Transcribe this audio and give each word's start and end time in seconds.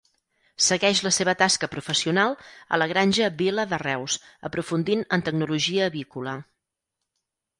Segueix 0.67 1.01
la 1.07 1.09
seva 1.17 1.35
tasca 1.41 1.67
professional 1.73 2.33
a 2.77 2.79
la 2.83 2.87
Granja 2.93 3.29
Vila 3.43 3.67
de 3.73 3.79
Reus, 3.83 4.17
aprofundint 4.49 5.05
en 5.19 5.25
tecnologia 5.29 5.87
avícola. 5.91 6.37